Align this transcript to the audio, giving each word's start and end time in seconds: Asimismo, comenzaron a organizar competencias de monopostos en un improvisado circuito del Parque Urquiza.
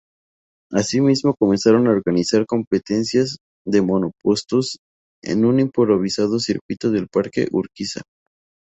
Asimismo, 0.71 1.35
comenzaron 1.37 1.85
a 1.87 1.91
organizar 1.91 2.47
competencias 2.47 3.37
de 3.67 3.83
monopostos 3.83 4.79
en 5.23 5.45
un 5.45 5.59
improvisado 5.59 6.39
circuito 6.39 6.89
del 6.89 7.07
Parque 7.07 7.47
Urquiza. 7.51 8.01